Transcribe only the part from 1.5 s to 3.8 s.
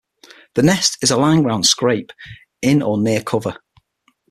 scrape in or near cover.